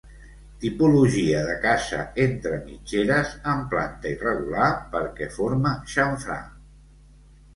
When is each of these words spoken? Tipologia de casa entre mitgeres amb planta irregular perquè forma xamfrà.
Tipologia 0.61 1.41
de 1.49 1.57
casa 1.65 1.99
entre 2.23 2.55
mitgeres 2.69 3.35
amb 3.51 3.69
planta 3.73 4.09
irregular 4.13 4.69
perquè 4.95 5.27
forma 5.35 5.75
xamfrà. 5.97 6.39